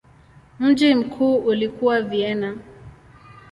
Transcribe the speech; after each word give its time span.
Mji 0.59 0.95
mkuu 0.95 1.35
ulikuwa 1.37 2.01
Vienna. 2.01 2.57